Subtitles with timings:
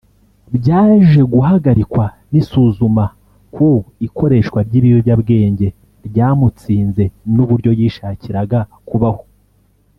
[0.55, 3.05] byaje guhagarikwa n’isuzuma
[3.53, 3.69] ku
[4.07, 5.67] ikoreshwa ry’ibiyobyabwenge
[6.07, 9.23] ryamutsinze n’uburyo yishakiraga kubaho